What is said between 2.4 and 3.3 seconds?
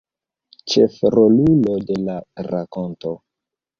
rakonto.